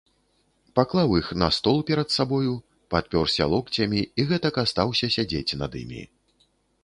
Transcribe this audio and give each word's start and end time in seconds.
Паклаў 0.77 1.11
іх 1.19 1.27
на 1.41 1.49
стол 1.57 1.77
перад 1.89 2.09
сабою, 2.17 2.53
падпёрся 2.95 3.43
локцямі 3.53 4.01
і 4.23 4.27
гэтак 4.31 4.55
астаўся 4.65 5.05
сядзець 5.19 5.57
над 5.63 5.71
імі. 5.85 6.01